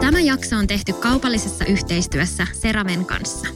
[0.00, 3.46] Tämä jakso on tehty kaupallisessa yhteistyössä Seraven kanssa.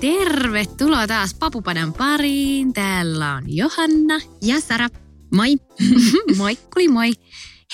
[0.00, 2.72] Tervetuloa taas Papupadan pariin.
[2.72, 4.20] Täällä on Johanna.
[4.42, 4.88] Ja Sara,
[5.34, 5.56] moi!
[6.36, 7.12] Moikkuli moi.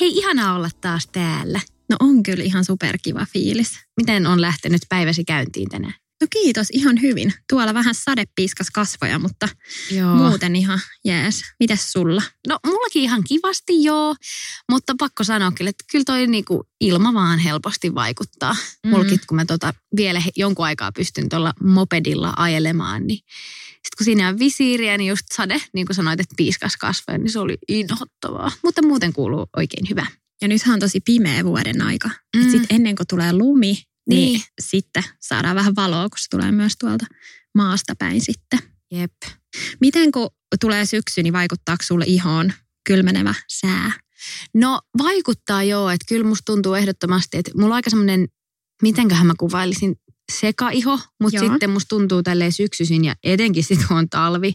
[0.00, 1.61] Hei, ihanaa olla taas täällä.
[1.91, 3.70] No on kyllä ihan superkiva fiilis.
[3.97, 6.02] Miten on lähtenyt päiväsi käyntiin tänään?
[6.23, 7.35] No kiitos, ihan hyvin.
[7.51, 9.49] Tuolla vähän sade piiskas kasvoja, mutta
[9.91, 10.15] Joo.
[10.15, 11.42] muuten ihan jees.
[11.61, 12.23] Mites sulla?
[12.48, 14.14] No mullakin ihan kivasti joo,
[14.70, 18.56] mutta pakko sanoa kyllä, että kyllä toi niinku ilma vaan helposti vaikuttaa.
[18.84, 18.91] Mm.
[18.91, 24.29] Mulkin, kun mä tota vielä jonkun aikaa pystyn tuolla mopedilla ajelemaan, niin sitten kun siinä
[24.29, 28.53] on visiiriä, niin just sade, niin kuin sanoit, että piiskas kasvoja, niin se oli inhottavaa.
[28.64, 30.07] Mutta muuten kuuluu oikein hyvä.
[30.42, 32.09] Ja nythän on tosi pimeä vuoden aika.
[32.36, 32.45] Mm.
[32.45, 32.51] Mm.
[32.51, 34.42] Sitten ennen kuin tulee lumi, niin, Niin.
[34.61, 37.06] sitten saadaan vähän valoa, kun se tulee myös tuolta
[37.55, 38.58] maasta päin sitten.
[38.91, 39.12] Jep.
[39.81, 42.53] Miten kun tulee syksy, niin vaikuttaako sulle ihoon
[42.86, 43.92] kylmenevä sää?
[44.55, 48.28] No vaikuttaa joo, että kyllä musta tuntuu ehdottomasti, että mulla on aika semmoinen,
[48.83, 49.97] mitenköhän mä kuvailisin,
[50.33, 51.53] sekaiho, mutta Joo.
[51.53, 54.53] sitten musta tuntuu tälleen syksyisin ja etenkin sitten kun on talvi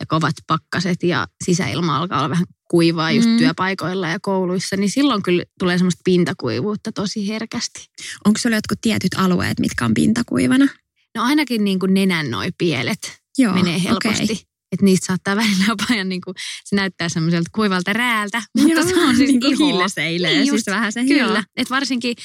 [0.00, 3.36] ja kovat pakkaset ja sisäilma alkaa olla vähän kuivaa just Mm.
[3.38, 7.86] työpaikoilla ja kouluissa, niin silloin kyllä tulee semmoista pintakuivuutta tosi herkästi.
[8.24, 10.66] Onko sulla jotkut tietyt alueet, mitkä on pintakuivana?
[11.14, 14.22] No ainakin niin kuin nenän noi pielet Joo, menee helposti.
[14.24, 14.38] okei.
[14.72, 18.84] Että niistä saattaa välillä jopa ja niin kuin, se näyttää semmoiselta kuivalta rääältä, mutta Joo,
[18.88, 19.66] se on siis niin kuin ihoa.
[19.66, 22.16] hilleseilee Niin siis just, vähän se, Kyllä, että varsinkin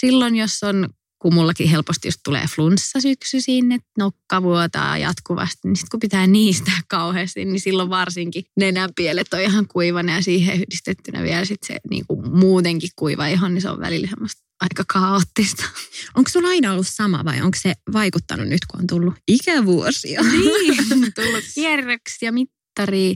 [0.00, 5.76] silloin, jos on, kun mullakin helposti just tulee flunssa syksyisin, että nokka vuotaa jatkuvasti, niin
[5.76, 11.22] sitten kun pitää niistä kauheasti, niin silloin varsinkin nenänpielet on ihan kuivana ja siihen yhdistettynä
[11.22, 15.64] vielä sit se niin kuin muutenkin kuiva iho, niin se on välillä semmoista aika kaoottista.
[16.14, 20.22] Onko sulla aina ollut sama vai onko se vaikuttanut nyt, kun on tullut ikävuosia?
[20.22, 20.76] Niin,
[21.14, 23.14] tullut kierreksi ja mittari.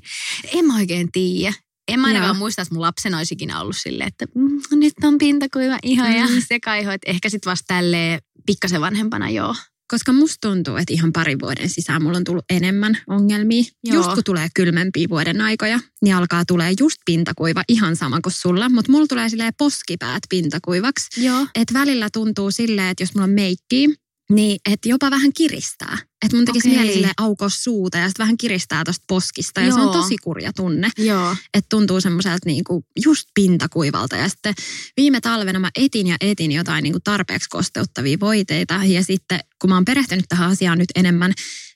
[0.54, 1.54] En mä oikein tiedä.
[1.92, 5.18] En mä ainakaan muista, että mun lapsena olisi ikinä ollut silleen, että mm, nyt on
[5.18, 6.42] pintakuiva iho ja Mm.
[6.48, 6.92] sekaiho.
[6.92, 9.54] Että ehkä sitten vasta tälleen pikkasen vanhempana joo.
[9.90, 13.62] Koska musta tuntuu, että ihan pari vuoden sisään mulla on tullut enemmän ongelmia.
[13.84, 13.96] Joo.
[13.96, 18.68] Just kun tulee kylmempiä vuoden aikoja, niin alkaa tulee just pintakuiva ihan sama kuin sulla.
[18.68, 21.24] Mutta mulla tulee silleen poskipäät pintakuivaksi.
[21.24, 21.46] Joo.
[21.54, 23.88] Et välillä tuntuu silleen, että jos mulla on meikki,
[24.34, 25.98] niin että jopa vähän kiristää.
[26.24, 26.84] Että mun tekisi Okei.
[26.84, 29.60] mieli aukoa suuta ja sitten vähän kiristää tosta poskista.
[29.60, 29.92] Ja se on Joo.
[29.92, 30.90] tosi kurja tunne.
[30.98, 31.36] Joo.
[31.54, 34.16] että tuntuu semmoiselta niinku just pintakuivalta.
[34.16, 34.54] Ja sitten
[34.96, 38.80] viime talvena mä etin ja etin jotain niinku tarpeeksi kosteuttavia voiteita.
[38.84, 41.32] Ja sitten kun mä oon perehtynyt tähän asiaan nyt enemmän,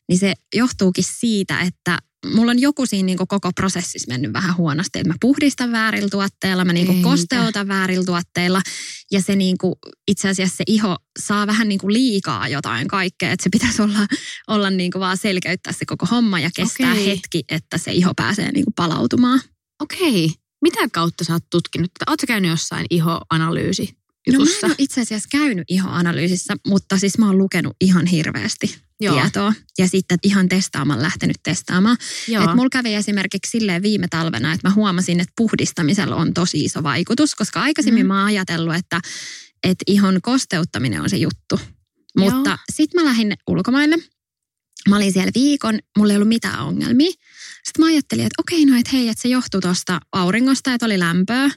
[0.09, 1.99] niin se johtuukin siitä, että
[2.35, 4.99] mulla on joku siinä niinku koko prosessissa mennyt vähän huonosti.
[4.99, 7.03] Että mä puhdistan väärillä tuotteilla, mä niinku Eikä.
[7.09, 8.63] kosteutan väärillä tuotteilla.
[9.13, 9.79] Ja se niinku,
[10.09, 13.33] itse asiassa se iho saa vähän niinku liikaa jotain kaikkea.
[13.33, 14.07] Että se pitäisi olla,
[14.49, 17.07] olla niinku vaan selkeyttää se koko homma ja kestää Okei.
[17.07, 19.41] hetki, että se iho pääsee niinku palautumaan.
[19.83, 20.31] Okei.
[20.63, 21.91] Mitä kautta sä oot tutkinut?
[22.07, 23.97] Ootko käynyt jossain ihoanalyysi
[24.33, 28.86] No mä en ole itse asiassa käynyt ihoanalyysissä, mutta siis mä oon lukenut ihan hirveästi
[29.01, 29.21] Joo.
[29.21, 29.53] tietoa.
[29.79, 31.97] Ja sitten ihan testaamaan lähtenyt testaamaan.
[32.29, 32.45] Joo.
[32.45, 36.83] Et mulla kävi esimerkiksi silleen viime talvena, että mä huomasin, että puhdistamisella on tosi iso
[36.83, 38.09] vaikutus, koska aikaisemmin Mm.
[38.09, 39.01] mä oon ajatellut, että,
[39.65, 41.61] että ihon kosteuttaminen on se juttu.
[42.17, 42.31] Joo.
[42.31, 43.97] Mutta sitten mä lähdin ulkomaille.
[44.89, 47.11] Mä olin siellä viikon, mulla ei ollut mitään ongelmia.
[47.65, 50.99] Sitten mä ajattelin, että okei, no että hei, että se johtui tuosta auringosta, että oli
[50.99, 51.51] lämpöä.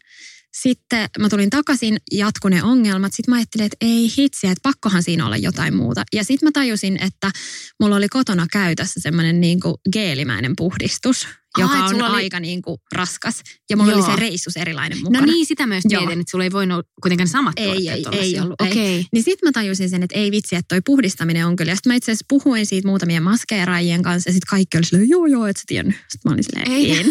[0.53, 3.13] Sitten mä tulin takaisin, jatku ne ongelmat.
[3.13, 6.03] Sitten mä ajattelin, että ei hitsi, että pakkohan siinä olla jotain muuta.
[6.13, 7.31] Ja sitten mä tajusin, että
[7.79, 9.59] mulla oli kotona käytössä semmoinen niin
[9.93, 13.41] geelimäinen puhdistus, joka et on oli- aika niin kuin raskas.
[13.69, 13.99] Ja mulla Joo.
[14.05, 15.19] oli se reissus erilainen mukana.
[15.25, 16.01] No niin, sitä myös Joo.
[16.01, 18.71] mietin, että sulla ei voinut kuitenkaan samat Ei, ei, ei ollut, ei.
[18.71, 19.05] Okei.
[19.13, 21.75] Niin sitten mä tajusin sen, että ei vitsi, että toi puhdistaminen on kyllä.
[21.75, 25.25] Sitten mä itse asiassa puhuin siitä muutamien maskeeraajien kanssa ja sitten kaikki oli silleen, joo
[25.25, 25.95] joo, et sä tiennyt.
[25.95, 26.97] Sitten mä olin silleen, Ei.
[26.99, 27.05] en.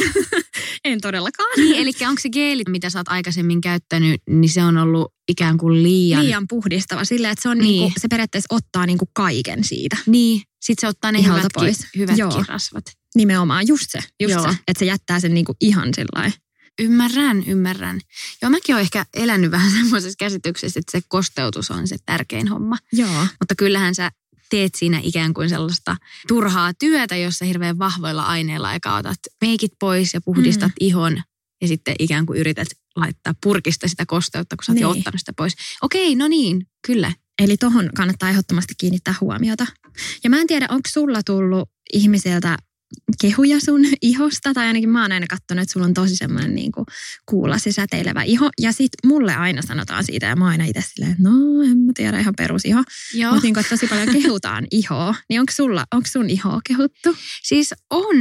[0.84, 1.48] en todellakaan.
[1.56, 5.58] Niin, eli onko se geeli, mitä sä oot aikaisemmin käyttänyt, niin se on ollut ikään
[5.58, 6.24] kuin liian...
[6.24, 7.68] Liian puhdistava silleen, että se, on Niin.
[7.80, 9.96] niinku, se periaatteessa ottaa niinku kaiken siitä.
[10.06, 11.86] Niin, sit se ottaa ne Ihalta hyvätkin, pois.
[11.96, 12.44] hyvätkin Joo.
[12.48, 12.84] rasvat.
[13.14, 14.42] Nimenomaan just se, just Joo.
[14.42, 14.48] se.
[14.48, 16.32] Että se jättää sen niinku ihan sillä
[16.78, 18.00] Ymmärrän, ymmärrän.
[18.42, 22.76] Joo, mäkin olen ehkä elänyt vähän semmoisessa käsityksessä, että se kosteutus on se tärkein homma.
[22.92, 23.26] Joo.
[23.40, 24.10] Mutta kyllähän sä
[24.50, 25.96] teet siinä ikään kuin sellaista
[26.28, 30.86] turhaa työtä, jossa hirveän vahvoilla aineilla eka otat meikit pois ja puhdistat mm.
[30.86, 31.22] ihon
[31.60, 34.82] ja sitten ikään kuin yrität laittaa purkista sitä kosteutta, kun sä oot niin.
[34.82, 35.56] jo ottanut sitä pois.
[35.82, 37.12] Okei, no niin, kyllä.
[37.42, 39.66] Eli tohon kannattaa ehdottomasti kiinnittää huomiota.
[40.24, 42.58] Ja mä en tiedä, onko sulla tullut ihmisiltä
[43.20, 46.72] kehuja sun ihosta, tai ainakin mä oon aina katsonut, että sulla on tosi semmoinen niin
[46.72, 46.86] kuin
[47.26, 48.50] kuulasi säteilevä iho.
[48.60, 51.30] Ja sit mulle aina sanotaan siitä, ja mä oon aina itse silleen, no
[51.70, 52.82] en mä tiedä, ihan perusiho.
[53.30, 55.14] Mutta niin tosi paljon kehutaan ihoa.
[55.28, 57.16] Niin onko sulla, onko sun ihoa kehuttu?
[57.42, 58.16] Siis on,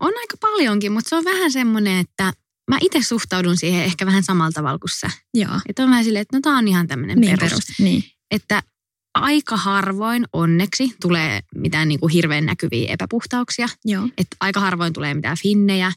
[0.00, 2.32] on aika paljonkin, mutta se on vähän semmoinen, että
[2.70, 5.10] mä itse suhtaudun siihen ehkä vähän samalla tavalla kuin sä.
[5.34, 5.60] Joo.
[5.68, 7.50] Että on vähän silleen, että no tää on ihan tämmöinen Niin, perus.
[7.50, 7.78] perus.
[7.78, 8.04] Niin.
[8.30, 8.62] Että
[9.18, 13.68] aika harvoin onneksi tulee mitään niin kuin hirveän näkyviä epäpuhtauksia.
[13.84, 14.08] Joo.
[14.18, 15.92] Että aika harvoin tulee mitään finnejä,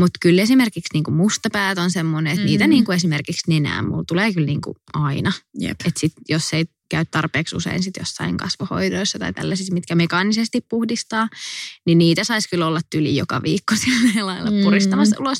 [0.00, 2.46] mutta kyllä esimerkiksi niin kuin mustapäät on semmoinen, että mm.
[2.46, 5.32] niitä niin kuin esimerkiksi nenää mulla tulee kyllä niin kuin aina.
[5.58, 5.80] Jep.
[5.84, 11.28] Että sit, jos ei käy tarpeeksi usein sit jossain kasvohoidoissa tai tällaisissa, mitkä mekaanisesti puhdistaa,
[11.86, 14.62] niin niitä saisi kyllä olla tyli joka viikko sillä lailla Mm.
[14.62, 15.38] puristamassa ulos.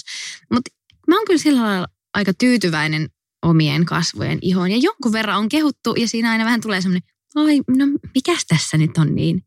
[0.52, 0.70] Mutta
[1.08, 3.08] mä oon kyllä sillä lailla aika tyytyväinen
[3.42, 4.70] omien kasvojen ihoon.
[4.70, 8.78] Ja jonkun verran on kehuttu ja siinä aina vähän tulee semmoinen, ai no mikäs tässä
[8.78, 9.42] nyt on niin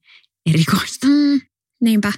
[0.46, 1.08] erikoista.
[1.08, 1.42] Mm,
[1.82, 2.14] niinpä.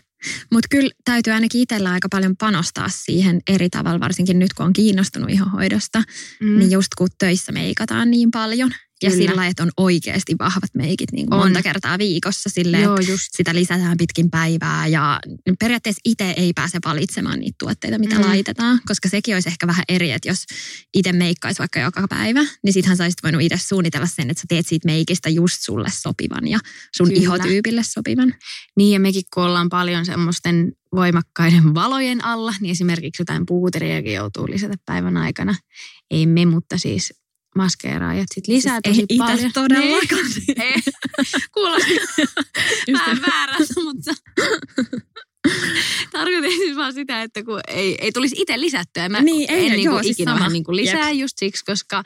[0.51, 4.73] Mutta kyllä täytyy ainakin itsellä aika paljon panostaa siihen eri tavalla, varsinkin nyt kun on
[4.73, 6.03] kiinnostunut ihohoidosta.
[6.41, 6.59] Mm.
[6.59, 8.71] Niin just kun töissä meikataan niin paljon.
[9.03, 9.29] Ja Kyllä.
[9.29, 11.45] sillä, että on oikeasti vahvat meikit niin kuin On.
[11.45, 13.27] monta kertaa viikossa silleen, Joo, että just.
[13.37, 15.19] sitä lisätään pitkin päivää ja
[15.59, 18.21] periaatteessa itse ei pääse valitsemaan niitä tuotteita, mitä mm.
[18.21, 20.45] laitetaan, koska sekin olisi ehkä vähän eri, että jos
[20.93, 24.45] itse meikkaisi vaikka joka päivä, niin sittenhän sä olisit voinut itse suunnitella sen, että sä
[24.49, 26.59] teet siitä meikistä just sulle sopivan ja
[26.95, 27.21] sun Kyllä.
[27.21, 28.33] ihotyypille sopivan.
[28.77, 34.47] Niin ja mekin kun ollaan paljon semmoisten voimakkaiden valojen alla, niin esimerkiksi jotain puuteriakin joutuu
[34.49, 35.55] lisätä päivän aikana.
[36.11, 37.13] Ei me, mutta siis
[37.57, 39.37] maskeeraajat sit lisää tosi Siis ei paljon.
[39.39, 40.21] itse todellakaan.
[40.47, 40.61] Niin.
[40.61, 40.75] Ei.
[41.53, 41.95] Kuulosti
[42.93, 44.11] vähän väärältä, mutta
[46.11, 49.09] tarkoitin siis vaan sitä, että kun ei, ei tulisi itse lisättyä.
[49.09, 50.39] Mä Niin, ei, en niin joo, kuin siis ikinä sama.
[50.39, 52.03] vähän niin kuin lisää just siksi, koska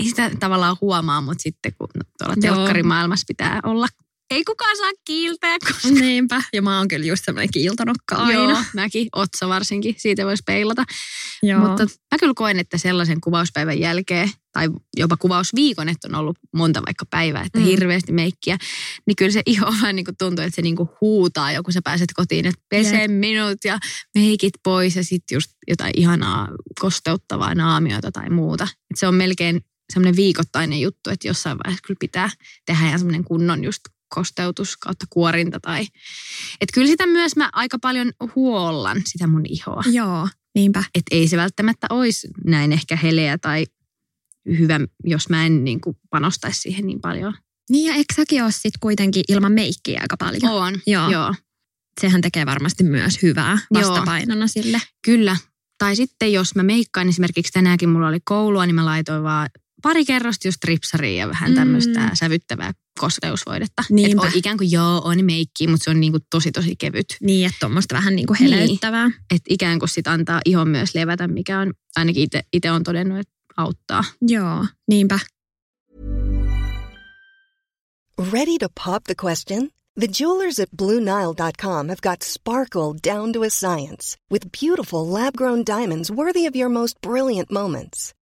[0.00, 2.54] ei sitä tavallaan huomaa, mutta sitten kun tuolla Joo.
[2.56, 3.86] telkkarimaailmassa pitää olla,
[4.34, 6.42] ei kukaan saa kiiltää, koska Niinpä.
[6.52, 8.32] Ja mä oon kyllä just semmoinen kiiltonokka aina.
[8.50, 10.84] Joo, mäkin, Otsa varsinkin, siitä voisi peilata.
[11.42, 11.60] Joo.
[11.60, 16.82] Mutta mä kyllä koen, että sellaisen kuvauspäivän jälkeen, tai jopa kuvausviikon, että on ollut monta
[16.86, 17.64] vaikka päivää, että Mm.
[17.64, 18.58] hirveästi meikkiä,
[19.06, 21.72] niin kyllä se iho vähän niin kuin tuntuu, että se niin kuin huutaa jo, kun
[21.72, 23.10] sä pääset kotiin, että pese Jep.
[23.10, 23.78] minut ja
[24.14, 26.48] meikit pois ja sitten just jotain ihanaa
[26.80, 28.64] kosteuttavaa naamiota tai muuta.
[28.64, 29.60] Et se on melkein
[29.92, 32.30] semmoinen viikoittainen juttu, että jossain vaiheessa kyllä pitää
[32.66, 33.80] tehdä ihan semmoinen kunnon just
[34.14, 35.80] kosteutus kautta kuorinta tai...
[36.60, 39.82] Että kyllä sitä myös mä aika paljon huollan, sitä mun ihoa.
[39.92, 40.84] Joo, niinpä.
[40.94, 43.66] Että ei se välttämättä olisi näin ehkä heleä tai
[44.58, 47.34] hyvä, jos mä en niin kuin panostaisi siihen niin paljon.
[47.70, 50.52] Niin ja eikö säkin ole sit kuitenkin ilman meikkiä aika paljon?
[50.52, 51.10] On, Joo.
[51.10, 51.34] joo.
[52.00, 53.80] Sehän tekee varmasti myös hyvää Joo.
[53.80, 54.80] vastapainona sille.
[55.04, 55.36] Kyllä.
[55.78, 59.48] Tai sitten jos mä meikkaan, esimerkiksi tänäänkin mulla oli koulua, niin mä laitoin vaan
[59.82, 61.54] pari kerrosta just tripsaria ja vähän Mm.
[61.56, 63.82] tämmöistä sävyttävää kosteusvoidetta.
[63.90, 64.26] Niinpä.
[64.26, 67.06] Et on ikään kuin joo, on meikki, mutta se on niin kuin tosi tosi kevyt.
[67.20, 68.52] Niin, että tuommoista vähän niin kuin Niin.
[68.52, 69.06] heleyttävää.
[69.06, 73.32] Että ikään kuin sit antaa ihon myös levätä, mikä on ainakin itse on todennut, että
[73.56, 74.04] auttaa.
[74.28, 75.18] Joo, niinpä.
[78.32, 79.68] Ready to pop the question?
[80.00, 85.64] The jewelers at BlueNile.com have got sparkle down to a science with beautiful lab grown
[85.66, 88.14] diamonds worthy of your most brilliant moments.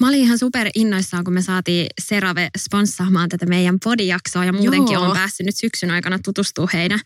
[0.00, 4.94] Mä olin ihan super innoissaan, kun me saatiin Serave sponssaamaan tätä meidän podijaksoa ja muutenkin
[4.94, 5.04] Joo.
[5.04, 7.00] on päässyt nyt syksyn aikana tutustua heidän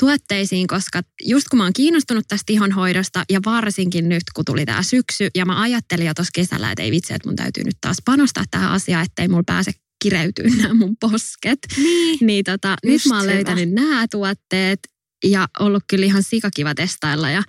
[0.00, 4.82] tuotteisiin, koska just kun mä oon kiinnostunut tästä ihonhoidosta ja varsinkin nyt, kun tuli tämä
[4.82, 7.96] syksy ja mä ajattelin jo tuossa kesällä, että ei vitsi, että mun täytyy nyt taas
[8.04, 9.72] panostaa tähän asiaan, ettei mulla pääse
[10.02, 11.58] kireytyä nämä mun posket.
[11.76, 12.18] Niin.
[12.20, 14.80] Niin tota, nyt mä oon löytänyt nämä tuotteet
[15.24, 17.42] ja ollut kyllä ihan sikakiva testailla ja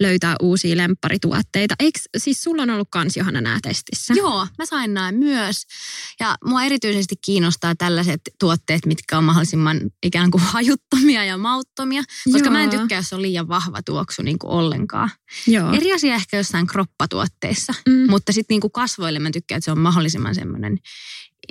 [0.00, 1.74] löytää uusia lempparituotteita.
[1.78, 4.14] Eikö, siis sulla on ollut kans Johanna nää testissä?
[4.14, 5.62] Joo, mä sain näin myös.
[6.20, 12.02] Ja mua erityisesti kiinnostaa tällaiset tuotteet, mitkä on mahdollisimman ikään kuin hajuttomia ja mauttomia.
[12.32, 12.52] Koska Joo.
[12.52, 15.10] mä en tykkää, jos on liian vahva tuoksu niin kuin ollenkaan.
[15.46, 15.72] Joo.
[15.72, 17.74] Eri asia ehkä jossain kroppatuotteissa.
[17.88, 18.10] Mm.
[18.10, 20.78] Mutta sitten niin kasvoille mä tykkään, että se on mahdollisimman semmoinen,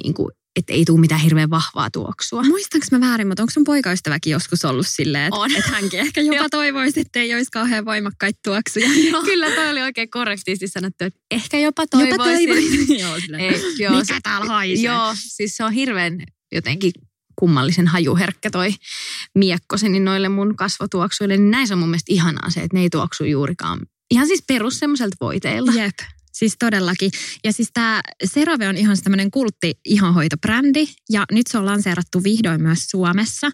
[0.04, 2.43] niin kuin, että ei tule mitään hirveän vahvaa tuoksua.
[2.43, 5.55] Muistanko mä väärin, mutta onko sun poikaystäväkin joskus ollut silleen, että On.
[5.55, 8.89] et hänkin ehkä jopa toivoisi, että ei olisi kauhean voimakkaita tuoksuja?
[9.25, 12.11] Kyllä toi oli oikein korrektisti sanottu, että ehkä jopa toivoisin.
[12.11, 12.99] Jopa toivoisin.
[12.99, 14.85] Joo, Ei, joo, Mikä täällä haisee?
[14.85, 16.91] Joo, siis se on hirveän jotenkin
[17.35, 18.73] kummallisen hajuherkkä toi
[19.35, 21.37] miekkoseni noille mun kasvotuoksuille.
[21.37, 23.79] Niin näin se on mun mielestä ihanaa se, että ne ei tuoksu juurikaan.
[24.11, 25.71] Ihan siis perus semmoiselta voiteilta.
[25.71, 25.95] Jep.
[26.38, 27.12] Siis todellakin.
[27.44, 32.62] Ja siis tämä CeraVe on ihan tämmöinen kultti ihonhoitobrändi ja nyt se on lanseerattu vihdoin
[32.62, 33.50] myös Suomessa.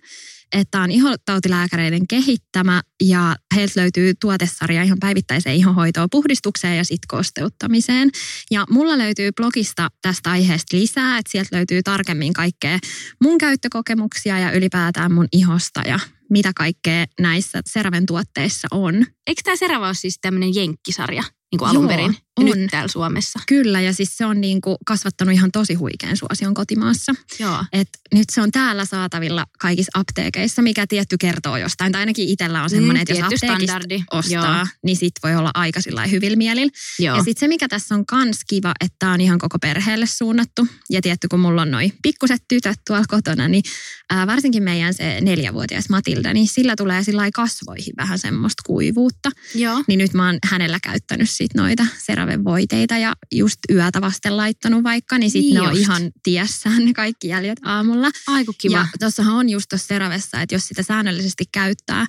[0.54, 8.10] Että on ihotautilääkäreiden kehittämä ja heiltä löytyy tuotesarja ihan päivittäiseen ihonhoitoon, puhdistukseen ja sitten kosteuttamiseen.
[8.52, 12.80] Ja mulla löytyy blogista tästä aiheesta lisää, että sieltä löytyy tarkemmin kaikkea
[13.24, 16.00] mun käyttökokemuksia ja ylipäätään mun ihosta ja
[16.30, 19.06] mitä kaikkea näissä CeraVen tuotteissa on.
[19.28, 21.24] Eikö tämä Serava ole siis tämmöinen jenkkisarja
[21.54, 22.18] niin kuin alun Joo, perin?
[22.40, 22.46] On.
[22.46, 23.40] nyt täällä Suomessa.
[23.48, 27.16] Kyllä, ja siis se on niin kuin kasvattanut ihan tosi huikean suosion kotimaassa.
[27.40, 27.66] Joo.
[27.74, 31.92] Et nyt se on täällä saatavilla kaikissa apteekeissa, mikä tietty kertoo jostain.
[31.92, 34.68] Tai ainakin itsellä on semmoinen, Mm, että jos apteekista standardi, ostaa, joo.
[34.84, 36.72] niin sit voi olla aika sillä hyvillä mielillä.
[37.00, 37.18] Joo.
[37.18, 40.68] Ja sitten se, mikä tässä on kans kiva, että on ihan koko perheelle suunnattu.
[40.90, 43.64] Ja tietty, kun mulla on noin pikkuset tytöt tuolla kotona, niin
[44.10, 49.30] ää, varsinkin meidän se neljävuotias Matilda, niin sillä tulee sillä kasvoihin vähän semmoista kuivuutta.
[49.56, 49.84] Joo.
[49.88, 54.84] Niin nyt mä oon hänellä käyttänyt sit noita CeraVen voiteita ja just yötä vasten laittanut
[54.84, 58.12] vaikka, niin sit Niin ne on ihan tiessään ne kaikki jäljet aamulla.
[58.28, 58.78] Aiku kiva.
[58.78, 62.06] Ja tuossahan on just tuossa CeraVessa, että jos sitä säännöllisesti käyttää,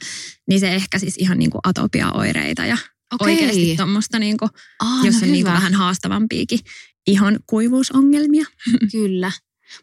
[0.49, 2.79] niin se ehkä siis ihan niinku atopiaoireita ja
[3.13, 3.35] Okei.
[3.35, 4.49] oikeasti tuommoista, niinku,
[4.81, 5.53] Aa, jos no on niinku hyvä.
[5.53, 6.59] vähän haastavampiakin
[7.07, 8.45] ihon kuivuusongelmia.
[8.93, 9.33] Kyllä.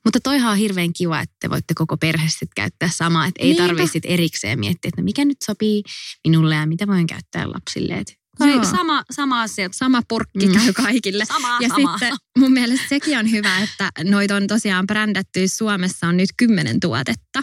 [0.05, 3.25] Mutta toihan on hirveän kiva, että te voitte koko perhe sit käyttää samaa.
[3.25, 5.83] Että ei tarvitse erikseen miettiä, että no mikä nyt sopii
[6.27, 7.93] minulle ja mitä voin käyttää lapsille.
[7.93, 8.63] Et Joo.
[8.63, 9.69] sama, sama asia.
[9.71, 10.53] Sama purkki Mm.
[10.53, 11.25] käy kaikille.
[11.25, 11.91] Sama, Ja sama.
[11.97, 16.79] sitten mun mielestä sekin on hyvä, että noita on tosiaan brändätty Suomessa on nyt kymmenen
[16.79, 17.41] tuotetta.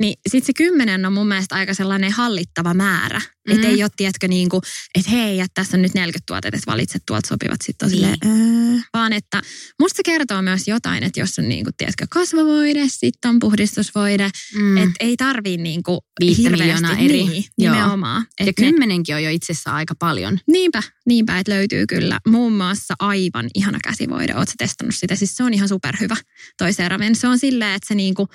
[0.00, 3.20] Niin sitten se kymmenen on mun mielestä aika sellainen hallittava määrä.
[3.48, 3.54] Mm.
[3.54, 4.62] Että ei ole, tiedätkö, niin kuin,
[4.94, 7.94] että hei, että tässä on nyt 40 tuotetta, että valitset tuolta sopivat sitten Niin.
[8.00, 8.84] silleen.
[8.94, 9.42] Vaan että
[9.80, 14.30] musta se kertoo myös jotain, että jos on niin kuin, tiedätkö, kasvovoide, sitten on puhdistusvoide,
[14.54, 14.76] Mm.
[14.76, 16.00] että ei tarvii niin kuin
[16.38, 16.86] hirveästi.
[16.98, 17.24] eri.
[17.26, 17.74] Niin, Joo.
[17.74, 18.26] nimenomaan.
[18.40, 20.38] ja ne- kymmenenkin on jo itsessään aika paljon.
[20.46, 24.34] Niinpä, niinpä, että löytyy kyllä muun muassa aivan ihana käsivoide.
[24.34, 25.14] Oletko tesannut sitä?
[25.16, 26.16] Siis se on ihan superhyvä
[26.58, 27.14] toi CeraVen.
[27.16, 28.28] Se on silleen, että se niinku,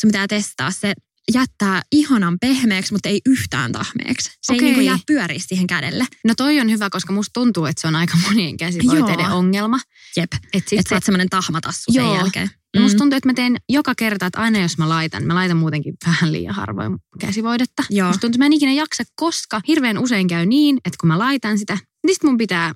[0.00, 0.70] sun pitää testaa.
[0.70, 0.92] Se
[1.32, 4.30] jättää ihanan pehmeäksi, mutta ei yhtään tahmeeksi.
[4.42, 4.68] Se Okei.
[4.68, 6.06] ei niinku jää pyöriä siihen kädelle.
[6.24, 9.38] No toi on hyvä, koska musta tuntuu, että se on aika monien käsivoiteiden Joo.
[9.38, 9.80] ongelma.
[10.16, 10.32] Jep.
[10.52, 12.16] Et sit Että sä oot semmoinen tahmatassu sen Joo.
[12.16, 12.50] jälkeen.
[12.74, 15.56] Ja Musta tuntuu, että mä teen joka kerta, että aina jos mä laitan, mä laitan
[15.56, 17.82] muutenkin vähän liian harvoin käsivoidetta.
[17.90, 18.06] Joo.
[18.06, 21.18] Musta tuntuu, että mä en ikinä jaksa, koska hirveän usein käy niin, että kun mä
[21.18, 22.74] laitan sitä, niin sit mun pitää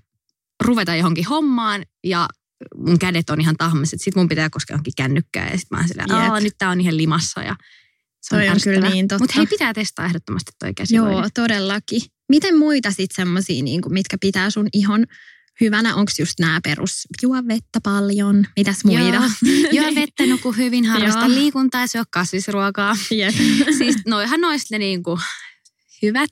[0.64, 2.28] ruveta johonkin hommaan ja
[2.76, 4.00] mun kädet on ihan tahmaiset.
[4.00, 6.22] Sit mun pitää koskea johonkin kännykkää ja sit mä oon.
[6.22, 7.56] Aa, nyt tää on ihan limassa ja
[8.20, 8.90] se Toi on kyllä ärsyttävää.
[8.90, 9.24] niin totta.
[9.24, 11.12] Mutta hei, pitää testaa ehdottomasti toi käsivoide.
[11.14, 12.02] Joo, todellakin.
[12.28, 15.04] Miten muita sitten semmoisia, niinku, mitkä pitää sun ihon
[15.60, 15.94] hyvänä?
[15.94, 19.02] Onko just nämä perus, juo vettä paljon, mitäs muita?
[19.02, 19.22] Joo,
[19.82, 22.96] Juo vettä, nuku hyvin, harrasta liikuntaa, syö kasvisruokaa.
[23.10, 23.34] Jep.
[23.78, 25.18] siis noihan olisi ne niinku
[26.02, 26.30] hyvät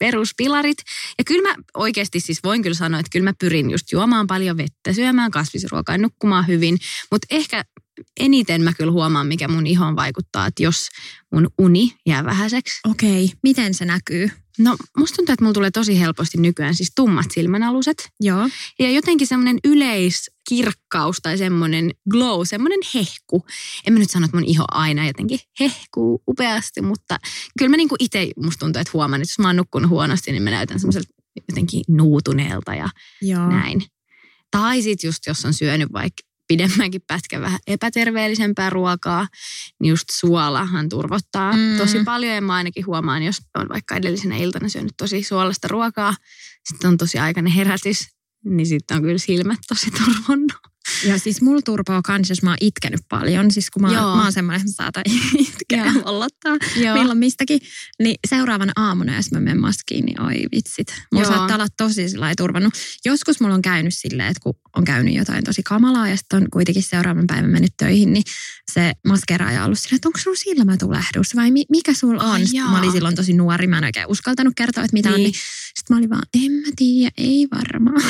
[0.00, 0.78] peruspilarit.
[1.18, 4.56] Ja kyllä mä oikeasti siis voin kyllä sanoa, että kyllä mä pyrin just juomaan paljon
[4.56, 6.78] vettä, syömään kasvisruokaa, nukkumaan hyvin.
[7.10, 7.64] Mutta ehkä
[8.20, 10.88] eniten mä kyllä huomaan, mikä mun ihoon vaikuttaa, että jos
[11.32, 12.80] mun uni jää vähäiseksi.
[12.90, 14.30] Okei, miten se näkyy?
[14.60, 18.08] No musta tuntuu, että mulla tulee tosi helposti nykyään siis tummat silmänaluset.
[18.20, 18.48] Joo.
[18.78, 23.46] Ja jotenkin semmoinen yleiskirkkaus tai semmoinen glow, semmoinen hehku.
[23.86, 27.18] En mä nyt sano, että mun iho aina jotenkin hehkuu upeasti, mutta
[27.58, 30.42] kyllä mä niinku itse musta tuntuu, että huomaan, että jos mä oon nukkunut huonosti, niin
[30.42, 31.08] mä näytän semmoiselta
[31.48, 32.88] jotenkin nuutuneelta ja
[33.22, 33.48] Joo.
[33.48, 33.82] näin.
[34.50, 39.28] Tai sitten just jos on syönyt vaikka pidemmänkin pätkän vähän epäterveellisempää ruokaa,
[39.80, 41.58] niin just suolahan turvottaa Mm.
[41.58, 41.78] mm.
[41.78, 42.34] tosi paljon.
[42.34, 46.14] Ja mä ainakin huomaan, jos on vaikka edellisenä iltana syönyt tosi suolasta ruokaa,
[46.64, 48.08] sitten on tosi aikainen herätys,
[48.44, 50.69] niin sitten on kyllä silmät tosi turvonnut.
[51.04, 53.50] Ja siis mulla turpoo kans, jos mä oon itkenyt paljon.
[53.50, 54.16] Siis kun mä, Joo.
[54.16, 55.04] mä oon semmoinen, että mä saatan
[55.48, 55.92] itkeä
[56.76, 56.94] Joo.
[56.94, 57.60] milloin mistäkin.
[57.98, 60.88] Niin seuraavana aamuna, jos mä menen maskiin, niin oi vitsit.
[61.12, 61.36] Mulla Joo.
[61.36, 62.74] saattaa olla tosi sillä lailla turvannut.
[63.04, 66.46] Joskus mulla on käynyt silleen, että kun on käynyt jotain tosi kamalaa ja sitten on
[66.52, 68.24] kuitenkin seuraavan päivän mennyt töihin, niin
[68.74, 72.30] se maskeraaja ollut silleen, että onko sulla silmätulehdus vai mi- mikä sulla on?
[72.30, 75.14] Ai mä olin silloin tosi nuori, mä en oikein uskaltanut kertoa, että mitä on.
[75.14, 75.24] Niin.
[75.24, 75.34] Niin
[75.74, 78.02] sitten mä olin vaan, en mä tiedä, ei varmaan.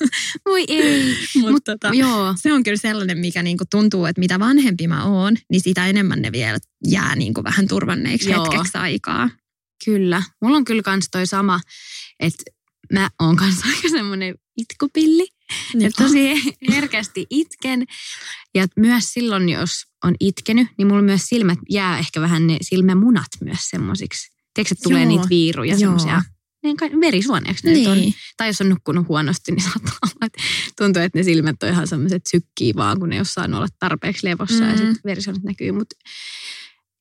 [0.46, 1.16] Voi ei.
[1.40, 2.34] Mut Mut, tota, joo.
[2.38, 6.22] se on kyllä sellainen, mikä niinku tuntuu, että mitä vanhempi mä oon, niin sitä enemmän
[6.22, 8.44] ne vielä jää niinku vähän turvanneiksi Joo.
[8.44, 9.30] hetkeksi aikaa.
[9.84, 10.22] Kyllä.
[10.42, 11.60] Mulla on kyllä kans toi sama,
[12.20, 12.42] että
[12.92, 15.26] mä oon kanssa aika semmoinen itkupilli.
[15.74, 15.86] Niin.
[15.86, 16.34] Että tosi
[16.70, 17.84] herkästi itken.
[18.54, 23.30] Ja myös silloin, jos on itkenyt, niin mulla myös silmät jää ehkä vähän ne silmämunat
[23.44, 24.32] myös semmosiksi.
[24.54, 25.08] Tiedätkö, että tulee Joo.
[25.08, 26.22] niitä viiruja, semmoisia
[26.62, 27.96] niin kai verisuoneeksi ne nyt on.
[27.96, 28.14] Niin.
[28.36, 30.42] Tai jos on nukkunut huonosti, niin saattaa olla, että
[30.78, 33.68] tuntuu, että ne silmät on ihan semmoiset sykkii vaan, kun ne ei ole saanut olla
[33.78, 34.70] tarpeeksi levossa mm.
[34.70, 35.72] ja sitten verisuonet näkyy.
[35.72, 35.96] Mutta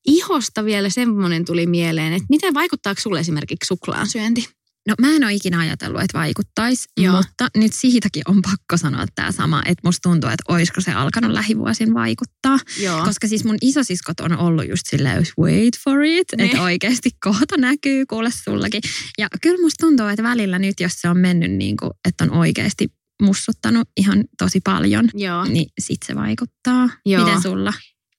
[0.05, 4.49] ihosta vielä semmoinen tuli mieleen, että miten vaikuttaako sulle esimerkiksi suklaan syönti?
[4.87, 7.15] No mä en ole ikinä ajatellut, että vaikuttaisi, Joo.
[7.17, 11.31] mutta nyt siitäkin on pakko sanoa tämä sama, että musta tuntuu, että olisiko se alkanut
[11.31, 12.59] lähivuosin vaikuttaa.
[12.79, 13.03] Joo.
[13.05, 16.45] Koska siis mun isosiskot on ollut just silleen, wait for it, Niin.
[16.45, 18.81] että oikeasti kohta näkyy, kuule sullakin.
[19.17, 22.31] Ja kyllä musta tuntuu, että välillä nyt, jos se on mennyt niin kuin, että on
[22.31, 22.87] oikeasti
[23.21, 25.45] mussuttanut ihan tosi paljon, Joo.
[25.45, 26.89] niin sit se vaikuttaa.
[27.05, 27.25] Joo.
[27.25, 27.73] Miten sulla?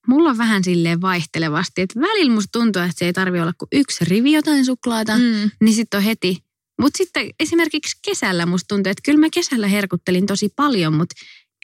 [0.07, 3.69] Mulla on vähän silleen vaihtelevasti, että välillä musta tuntuu, että se ei tarvi olla kuin
[3.71, 5.17] yksi rivi jotain suklaata.
[5.17, 5.51] Mm.
[5.61, 6.46] niin sitten on heti.
[6.81, 11.15] Mutta sitten esimerkiksi kesällä musta tuntuu, että kyllä mä kesällä herkuttelin tosi paljon, mutta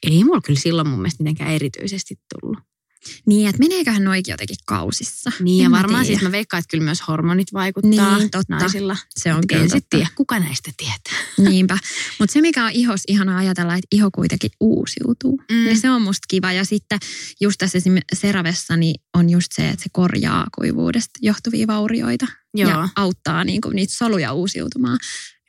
[0.04, 2.58] ei mulla kyllä silloin mun mielestä mitenkään erityisesti tullut.
[3.28, 5.32] Niin, että meneeköhän noikin jotenkin kausissa?
[5.40, 6.20] Niin ja varmaan tiedä.
[6.20, 8.56] siis mä veikkaan, että kyllä myös hormonit vaikuttaa Niin, totta.
[8.56, 8.98] naisilla.
[9.10, 9.88] Se on Mut kyllä totta.
[9.90, 11.24] tiedä, kuka näistä tietää.
[11.50, 11.78] Niinpä.
[12.20, 15.38] Mutta se, mikä on ihos ihana ajatella, että iho kuitenkin uusiutuu.
[15.52, 15.56] Mm.
[15.64, 16.52] Niin se on musta kiva.
[16.52, 17.00] Ja sitten
[17.42, 17.98] just tässä esim.
[18.14, 22.28] Seravessa niin on just se, että se korjaa kuivuudesta johtuvia vaurioita.
[22.54, 22.70] Joo.
[22.70, 25.00] Ja auttaa niinku niitä soluja uusiutumaan.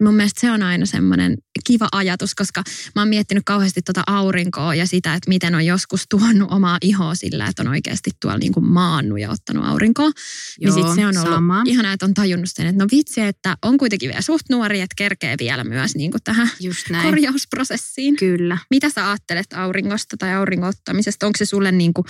[0.01, 2.63] Ja mun mielestä se on aina semmoinen kiva ajatus, koska
[2.95, 7.15] mä oon miettinyt kauheasti tuota aurinkoa ja sitä, että miten on joskus tuonut omaa ihoa
[7.15, 10.11] sillä, että on oikeasti tuolla niinku maannut ja ottanut aurinkoa.
[10.11, 10.15] niin
[10.61, 11.63] Joo, sit se on ollut sama.
[11.67, 14.95] ihanaa, että on tajunnut sen, että no vitsi, että on kuitenkin vielä suht nuori, että
[14.97, 17.05] kerkee vielä myös niinku tähän Just näin.
[17.05, 18.17] korjausprosessiin.
[18.17, 18.59] Kyllä.
[18.71, 21.27] Mitä sä ajattelet auringosta tai auringon ottamisesta?
[21.27, 22.05] Onko se sulle niinku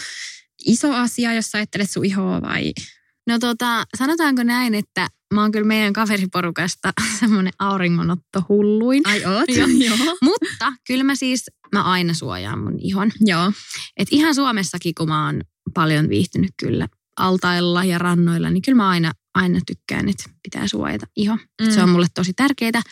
[0.66, 2.72] iso asia, jos sä ajattelet sun ihoa vai?
[3.26, 9.02] No tota, sanotaanko näin, että mä oon kyllä meidän kaveriporukasta semmoinen auringonotto hulluin.
[9.04, 9.48] Ai oot?
[9.48, 9.68] Joo.
[9.86, 10.16] Joo.
[10.22, 13.12] Mutta kyllä mä siis, mä aina suojaan mun ihon.
[13.20, 13.52] Joo.
[13.96, 15.40] Et ihan Suomessakin, kun mä oon
[15.74, 21.06] paljon viihtynyt kyllä altailla ja rannoilla, niin kyllä mä aina, aina tykkään, että pitää suojata
[21.16, 21.36] iho.
[21.62, 21.70] Mm.
[21.70, 22.82] Se on mulle tosi tärkeää.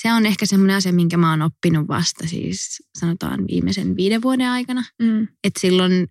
[0.00, 4.48] Se on ehkä semmoinen asia, minkä mä oon oppinut vasta siis sanotaan viimeisen viiden vuoden
[4.48, 4.84] aikana.
[5.02, 5.28] Mm.
[5.44, 6.08] Että silloin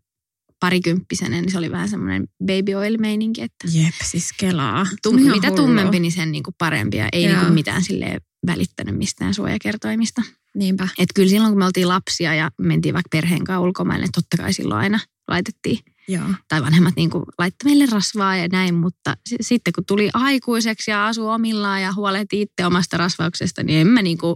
[0.59, 4.85] parikymppisenä, niin se oli vähän semmoinen baby oil meininki, että Jep, siis kelaa.
[5.03, 5.55] tum, mitä hullua.
[5.55, 6.97] tummempi, niin sen niinku parempi.
[6.97, 7.33] Ja ei Joo.
[7.37, 10.21] niinku mitään silleen välittänyt mistään suojakertoimista.
[10.55, 10.87] Niinpä.
[10.99, 14.37] Et kyllä silloin, kun me oltiin lapsia ja mentiin vaikka perheen kanssa ulkomaille, niin totta
[14.37, 15.79] kai silloin aina laitettiin.
[16.07, 16.23] Joo.
[16.47, 21.07] Tai vanhemmat niin laittoi meille rasvaa ja näin, mutta s- sitten kun tuli aikuiseksi ja
[21.07, 24.35] asui omillaan ja huolehti itse omasta rasvauksesta, niin en mä niin kuin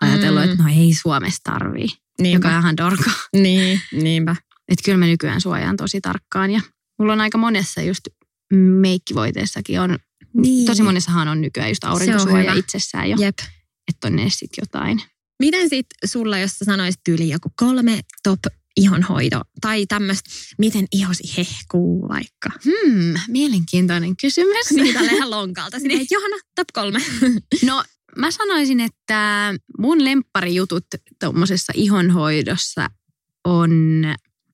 [0.00, 0.50] ajatellut, Mm.
[0.50, 2.58] että no ei Suomessa tarvii, joka on Niinpä.
[2.58, 3.10] ihan dorka.
[3.36, 4.36] Niin, niinpä.
[4.72, 6.60] Että kyllä mä nykyään suojaan tosi tarkkaan ja
[6.98, 8.00] mulla on aika monessa just
[8.54, 9.98] meikkivoiteessakin on,
[10.34, 10.66] Niin.
[10.66, 13.38] tosi monessahan on nykyään just aurinkosuoja itsessään jo, Jep.
[13.88, 15.02] että on edes sit jotain.
[15.40, 18.40] Miten sit sulla, jos sä sanoisit yli joku kolme top
[18.76, 22.50] ihonhoito tai tämmöistä, miten ihosi hehkuu vaikka?
[22.64, 24.70] Hmm, mielenkiintoinen kysymys.
[24.76, 25.78] Niin tälleen lonkalta.
[25.78, 26.06] Sinne, Niin.
[26.10, 26.98] Johanna, top kolme.
[27.66, 27.84] No
[28.16, 30.86] mä sanoisin, että mun lempparijutut
[31.20, 32.90] tuommoisessa ihonhoidossa
[33.44, 33.70] on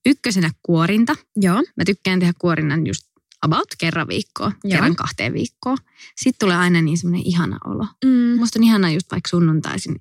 [0.06, 1.16] ykkösenä kuorinta.
[1.36, 1.56] Joo.
[1.56, 3.08] Mä tykkään tehdä kuorinnan just
[3.42, 4.70] about kerran viikkoa, Joo.
[4.70, 5.76] kerran kahteen viikkoon.
[6.16, 7.86] Sitten tulee aina niin semmoinen ihana olo.
[8.04, 8.38] Mm.
[8.38, 9.96] Musta on ihana just vaikka sunnuntaisin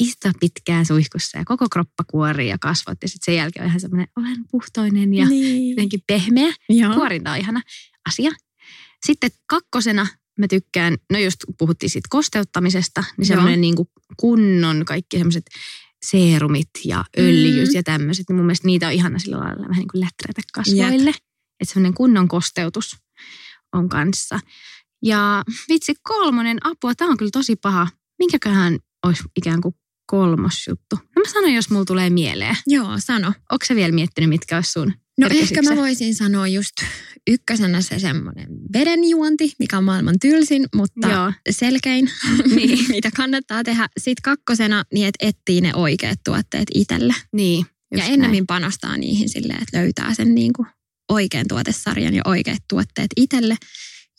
[0.00, 2.98] istua pitkään suihkussa ja koko kroppa kuorii ja kasvot.
[3.02, 5.70] Ja sitten sen jälkeen on ihan semmoinen, olen puhtoinen ja niin.
[5.70, 6.52] jotenkin pehmeä.
[6.68, 6.94] Joo.
[6.94, 7.62] Kuorinta on ihana
[8.08, 8.30] asia.
[9.06, 10.06] Sitten kakkosena
[10.38, 15.44] mä tykkään, no just puhuttiin siitä kosteuttamisesta, niin semmoinen niin kuin kunnon kaikki semmoiset
[16.06, 17.74] seerumit ja öljyt Mm.
[17.74, 18.24] ja tämmöiset.
[18.28, 21.10] Niin mun mielestä niitä on ihana sillä lailla vähän niin kuin läträtä kasvoille.
[21.60, 22.96] Että semmoinen kunnon kosteutus
[23.72, 24.40] on kanssa.
[25.02, 27.88] Ja vitsi kolmonen apua, tämä on kyllä tosi paha.
[28.18, 29.74] Minkäköhän olisi ikään kuin
[30.06, 30.96] kolmos juttu?
[30.96, 32.56] No mä sanon, jos mulla tulee mieleen.
[32.66, 33.26] Joo, sano.
[33.26, 36.72] Onko sä vielä miettinyt, mitkä olisi sun No ehkä mä voisin sanoa just
[37.30, 41.32] ykkösenä se semmoinen vedenjuonti, mikä on maailman tylsin, mutta Joo.
[41.50, 42.10] selkein,
[42.56, 42.88] Niin.
[42.88, 43.88] mitä kannattaa tehdä.
[43.98, 47.14] Sitten kakkosena, niin että etsii ne oikeat tuotteet itselle.
[47.32, 47.66] Niin.
[47.96, 50.68] ja ennemmin panostaa niihin silleen, että löytää sen niin kuin
[51.08, 53.56] oikean tuotesarjan ja oikeat tuotteet itselle.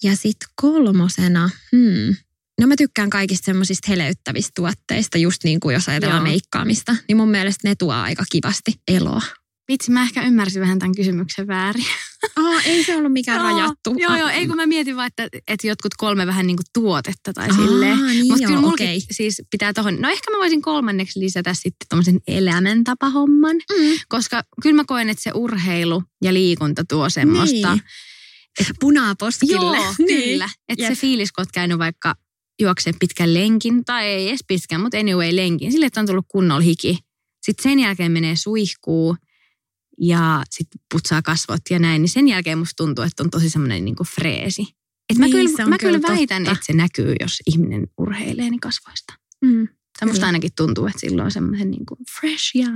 [0.03, 2.15] Ja sitten kolmosena, hmm,
[2.61, 6.31] no mä tykkään kaikista semmoisista heleyttävistä tuotteista, just niin kuin jos ajatellaan Joo.
[6.31, 9.21] meikkaamista, niin mun mielestä ne tuo aika kivasti eloa.
[9.67, 11.85] Vitsi, mä ehkä ymmärsin vähän tämän kysymyksen väärin.
[12.39, 13.95] Oh, ei se ollut mikään Joo, rajattu.
[13.97, 17.33] Joo, joo, ei kun mä mietin vaan, että, että jotkut kolme vähän niin kuin tuotetta
[17.33, 18.05] tai Aa, silleen.
[18.07, 19.01] niin Mutta kyllä mulki okei.
[19.11, 23.99] siis pitää tohon, no ehkä mä voisin kolmanneksi lisätä sitten tommosen elämäntapahomman, Mm.
[24.09, 27.73] koska kyllä mä koen, että se urheilu ja liikunta tuo semmoista.
[27.75, 27.83] Niin.
[28.79, 29.77] Punaa poskille.
[29.77, 30.23] Joo, Niin.
[30.29, 30.49] kyllä.
[30.69, 30.99] Että se Jep.
[30.99, 32.15] fiilis, kun oot käynyt vaikka
[32.61, 36.61] juoksee pitkän lenkin, tai ei edes pitkän, mutta anyway lenkin, sille, että on tullut kunnolla
[36.61, 36.97] hiki.
[37.45, 39.15] Sitten sen jälkeen menee suihkuu
[40.01, 43.85] ja sitten putsaa kasvot ja näin, niin sen jälkeen musta tuntuu, että on tosi semmoinen
[43.85, 44.67] niinku freesi.
[45.09, 49.13] Et mä Niin, kyllä, mä kyllä väitän, että se näkyy, jos ihminen urheilee niin kasvoista.
[49.45, 49.67] Mm.
[49.99, 52.67] Tai musta ainakin tuntuu, että silloin on semmoisen niinku fresh ja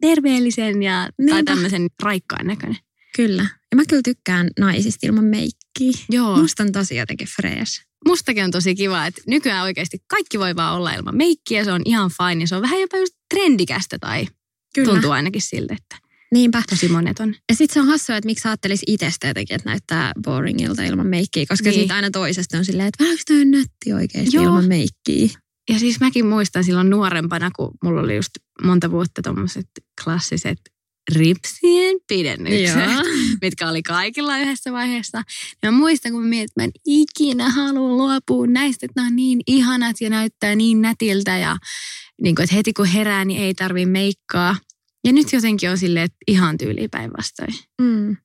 [0.00, 2.78] terveellisen ja, tai tämmöisen raikkaan näköinen.
[3.16, 3.42] Kyllä.
[3.42, 5.92] Ja mä kyllä tykkään naisista ilman meikkiä.
[6.10, 6.36] Joo.
[6.36, 7.86] Musta on tosi jotenkin fresh.
[8.06, 11.82] mustakin on tosi kiva, että nykyään oikeasti kaikki voi vaan olla ilman meikkiä, se on
[11.84, 14.26] ihan fine ja se on vähän jopa just trendikästä tai
[14.74, 14.92] Kyllä.
[14.92, 16.62] tuntuu ainakin siltä, että Niinpä.
[16.70, 17.34] tosi monet on.
[17.48, 21.44] Ja sit se on hassua, että miksi ajattelisi itsestä jotenkin, että näyttää boringilta ilman meikkiä,
[21.48, 21.78] koska Niin.
[21.80, 24.44] siitä aina toisesta on silleen, että vähän toi on nätti oikeasti Joo.
[24.44, 25.28] ilman meikkiä.
[25.70, 28.30] Ja siis mäkin muistan silloin nuorempana, kun mulla oli just
[28.62, 29.66] monta vuotta tommoset
[30.04, 30.58] klassiset
[31.14, 33.02] ripsien pidennykset, Joo.
[33.42, 35.22] mitkä oli kaikilla yhdessä vaiheessa.
[35.62, 39.06] Ja mä muistan, kun mä mietin, että mä en ikinä halua luopua näistä, että nämä
[39.08, 41.56] on niin ihanat ja näyttää niin nätiltä ja
[42.22, 44.56] niin kuin, että heti kun herää, niin ei tarvii meikkaa.
[45.06, 47.54] Ja nyt jotenkin on silleen, että ihan tyyliin päinvastoin.
[47.80, 48.16] Mm.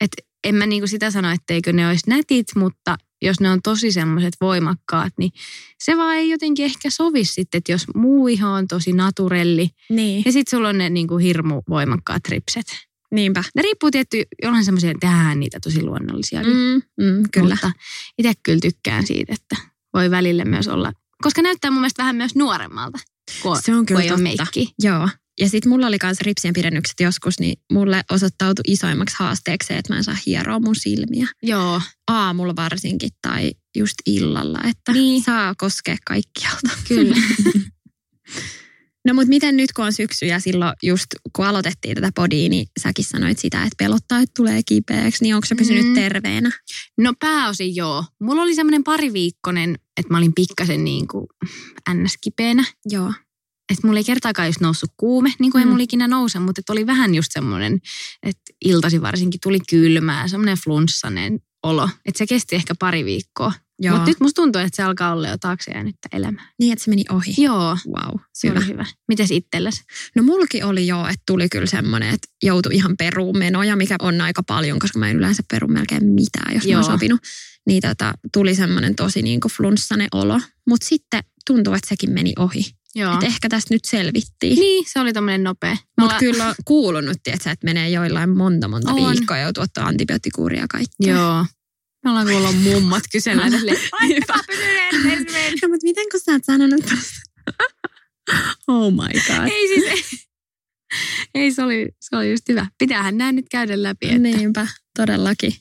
[0.00, 0.10] Et
[0.44, 4.34] en mä niinku sitä sano, etteikö ne olisi nätit, mutta jos ne on tosi semmoiset
[4.40, 5.30] voimakkaat, niin
[5.84, 10.22] se vaan ei jotenkin ehkä sovi sitten, että jos muu iho on tosi naturelli Niin.
[10.26, 12.66] ja sitten sulla on ne niinku hirmu voimakkaat ripset.
[13.12, 13.44] Niinpä.
[13.54, 16.40] Ne riippuu tietty, jollain semmoisia, tehdään niitä tosi luonnollisia.
[16.42, 17.54] Mm, mm, kyllä.
[17.54, 17.72] Mutta
[18.18, 19.56] itse kyllä tykkään siitä, että
[19.94, 22.98] voi välillä myös olla, koska näyttää mun mielestä vähän myös nuoremmalta,
[23.42, 24.22] kun, Se on kun kyllä ole totta.
[24.22, 24.74] meikki.
[24.82, 25.08] Joo.
[25.40, 29.92] Ja sitten mulla oli myös ripsien pidennykset joskus, niin mulle osoittautui isoimmaksi haasteeksi se, että
[29.92, 31.26] mä en saa hieroa mun silmiä.
[31.42, 35.22] Joo, Aamulla varsinkin tai just illalla, että Niin.
[35.22, 36.70] saa koskea kaikkialta.
[36.88, 37.16] kyllä.
[39.06, 42.66] No mutta miten nyt kun on syksy ja silloin just kun aloitettiin tätä podia, niin
[42.82, 45.94] säkin sanoit sitä, että pelottaa, että tulee kipeäksi, niin onko se pysynyt Mm.
[45.94, 46.50] terveenä?
[46.98, 48.04] No pääosin joo.
[48.20, 51.26] Mulla oli semmoinen pariviikkoinen, että mä olin pikkasen niin kuin
[51.94, 52.64] ns-kipeänä.
[52.90, 53.12] Joo.
[53.72, 55.70] Että mulla ei kertaakaan just noussut kuume, niin kuin ei Mm.
[55.70, 57.78] mulla ikinä nouse, mutta että oli vähän just semmoinen,
[58.22, 61.88] että iltasi varsinkin tuli kylmää, semmoinen flunssainen olo.
[62.04, 63.52] Että se kesti ehkä pari viikkoa.
[63.78, 63.94] Joo.
[63.96, 66.52] Mutta nyt musta tuntuu, että se alkaa olla jo taakse jäänyttä elämää.
[66.58, 67.34] Niin, että se meni ohi.
[67.38, 68.58] Joo, Wow, se hyvä.
[68.58, 68.84] oli hyvä.
[69.08, 69.82] Mites itselläs?
[70.16, 74.20] No mulki oli jo, että tuli kyllä semmoinen, että joutui ihan peruun menoja, mikä on
[74.20, 76.70] aika paljon, koska mä en yleensä peru melkein mitään, jos Joo.
[76.70, 76.88] mä Joo.
[76.90, 77.20] oon sopinut.
[77.66, 79.52] Niin tota, tuli semmoinen tosi niin kuin
[80.12, 80.40] olo.
[80.68, 82.64] Mutta sitten tuntuu, että sekin meni ohi.
[82.96, 83.14] Joo.
[83.14, 84.58] Et ehkä tästä nyt selvittiin.
[84.58, 85.70] Niin, se oli tämmöinen nopea.
[85.70, 88.96] Mutta Mulla- kyllä on kuulunut, tietsä, että menee joillain monta monta On.
[89.12, 91.14] viikkoa ja joutuu ottaa antibioottikuuria ja kaikkea.
[91.14, 91.46] Joo.
[92.04, 96.44] Me ollaan kuullut mummat kysellä silleen, "Laittakaa pysyneet terveen." No, mutta miten kun sä oot
[96.44, 96.80] sanonut?
[98.68, 99.48] Oh my god.
[99.52, 100.02] Ei siis, ei,
[101.42, 102.66] ei se, oli, se oli just hyvä.
[102.78, 104.06] Pitäähän nämä nyt käydä läpi.
[104.06, 104.66] Että, Niinpä,
[104.98, 105.52] todellakin.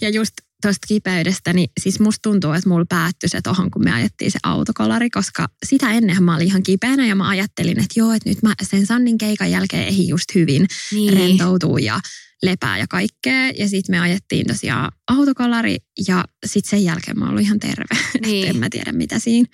[0.00, 0.32] Ja just
[0.62, 4.38] tuosta kipeydestä, niin siis musta tuntuu, että mulla päättyi se tohon, kun me ajettiin se
[4.42, 8.42] autokolari, koska sitä ennenhän mä olin ihan kipeänä ja mä ajattelin, että joo, että nyt
[8.42, 11.12] mä sen Sannin keikan jälkeen ehdin just hyvin niin.
[11.12, 12.00] rentoutuu ja
[12.42, 13.50] lepää ja kaikkea.
[13.58, 15.76] Ja sitten me ajettiin tosiaan autokolari
[16.08, 17.84] ja sitten sen jälkeen mä oon ollut ihan terve.
[18.26, 18.48] Niin.
[18.48, 19.48] en mä tiedä, mitä siinä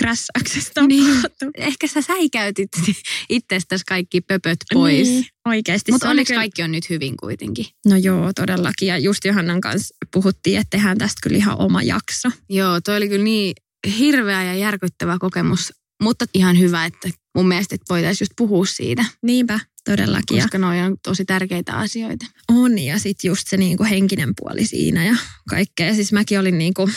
[0.00, 1.06] crashauksesta Niin.
[1.16, 1.50] tapahtui.
[1.56, 2.68] Ehkä sä säikäytit
[3.28, 5.08] itsestäsi kaikki pöpöt pois.
[5.08, 5.92] Niin, oikeasti.
[5.92, 7.66] Mutta onneksi kyllä- kaikki on nyt hyvin kuitenkin.
[7.86, 8.88] No joo, todellakin.
[8.88, 12.28] Ja just Johannan kanssa puhuttiin, että tehdään tästä kyllä ihan oma jakso.
[12.48, 13.54] Joo, toi oli kyllä niin
[13.98, 15.72] hirveä ja järkyttävä kokemus.
[16.02, 20.42] Mutta ihan hyvä, että mun mielestä että voitaisiin just puhua siitä, Niinpä, todellakin.
[20.42, 22.26] Koska noi on tosi tärkeitä asioita.
[22.48, 25.16] on, ja sitten just se niinku henkinen puoli siinä ja
[25.48, 25.94] kaikkea.
[25.94, 26.90] Siis mäkin olin niinku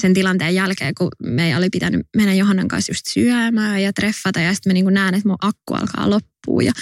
[0.00, 4.40] sen tilanteen jälkeen, kun meidän oli pitänyt mennä Johannan kanssa just syömään ja treffata.
[4.40, 6.37] Ja sitten mä niinku näen, että mun akku alkaa loppua.
[6.60, 6.72] Ja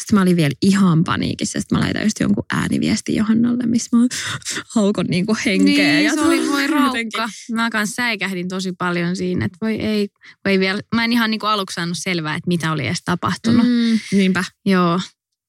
[0.00, 1.60] sitten mä olin vielä ihan paniikissa.
[1.60, 4.06] Sitten mä laitan just jonkun ääniviestin Johannalle, missä mä
[4.74, 5.92] haukon niinku henkeä.
[5.92, 7.28] Niin, ja se oli voi jotenkin- raukka.
[7.52, 10.08] Mä kanssa säikähdin tosi paljon siinä, että voi ei,
[10.44, 13.66] ei vielä, mä en ihan niinku aluksi saanut selvää, että mitä oli edes tapahtunut.
[13.66, 13.98] Mm.
[14.12, 15.00] Niinpä, Joo.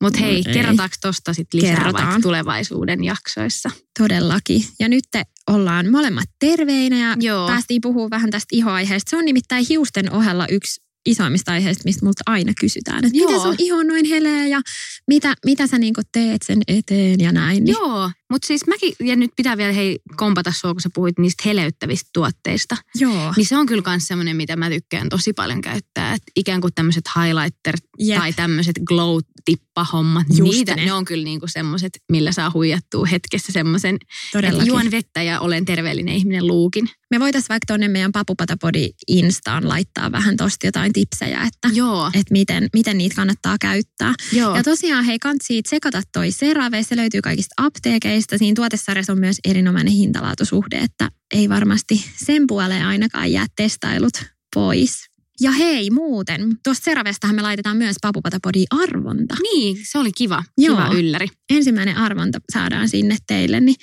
[0.03, 0.53] Mutta No hei, ei.
[0.53, 2.05] kerrotaanko tosta sit lisää Kerrotaan.
[2.05, 3.69] vaikka tulevaisuuden jaksoissa?
[3.99, 4.63] todellakin.
[4.79, 7.47] Ja nyt te ollaan molemmat terveinä ja Joo.
[7.47, 9.09] päästiin puhumaan vähän tästä ihoaiheesta.
[9.09, 13.55] Se on nimittäin hiusten ohella yksi isoimmista aiheista, mistä multa aina kysytään, että miten sun
[13.57, 14.61] iho on noin heleä ja
[15.07, 17.63] mitä, mitä sä niinku teet sen eteen ja näin.
[17.63, 17.73] Niin.
[17.73, 21.43] Joo, mutta siis mäkin, ja nyt pitää vielä hei kompata sua, kun sä puhuit niistä
[21.45, 22.77] heleyttävistä tuotteista.
[22.95, 23.33] Joo.
[23.37, 26.13] Niin se on kyllä myös semmoinen, mitä mä tykkään tosi paljon käyttää.
[26.13, 28.19] Et ikään kuin tämmöiset highlighter Jep.
[28.19, 30.25] tai tämmöiset glow-tippahommat.
[30.37, 30.85] Just Niitä, ne.
[30.85, 30.93] ne.
[30.93, 33.97] on kyllä niinku semmoiset, millä saa huijattua hetkessä semmoisen,
[34.43, 36.89] että juon vettä ja olen terveellinen ihminen luukin.
[37.11, 42.31] Me voitaisiin vaikka tuonne meidän Papupatapodi Instaan laittaa vähän tosta jotain tipsejä, että, Joo, että
[42.31, 44.13] miten, miten niitä kannattaa käyttää.
[44.31, 44.55] joo.
[44.55, 48.22] Ja tosiaan hei, kansi tsekata toi CeraVe, se löytyy kaikista apteekeista.
[48.37, 54.13] Siinä tuotesarjassa on myös erinomainen hintalaatusuhde, että ei varmasti sen puoleen ainakaan jää testailut
[54.55, 55.13] pois.
[55.41, 59.35] Ja hei muuten, tuosta CeraVestahan me laitetaan myös Papupatapodi arvonta.
[59.43, 60.75] Niin, se oli kiva, Joo.
[60.75, 61.27] kiva ylläri.
[61.49, 63.75] Ensimmäinen arvonta saadaan sinne teille, niin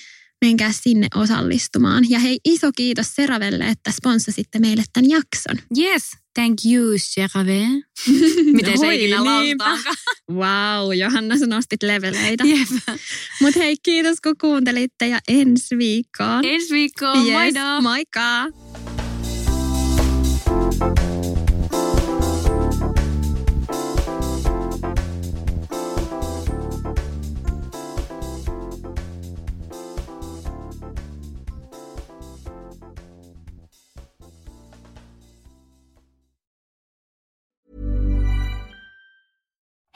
[0.44, 2.11] menkää sinne osallistumaan.
[2.11, 5.57] Ja hei, iso kiitos Seravelle, että sponssasitte meille tämän jakson.
[5.79, 6.03] Yes,
[6.34, 7.66] thank you, CeraVe.
[8.56, 9.96] Miten se ikinä lausutaankaan.
[10.30, 12.44] Wow, Johanna, sä nostit leveleitä.
[12.44, 12.98] Jep.
[13.40, 16.44] Mutta hei, kiitos kun kuuntelitte ja ensi viikkoon.
[16.44, 17.80] Ensi viikkoon, Yes, moido!
[17.80, 18.46] Moikka!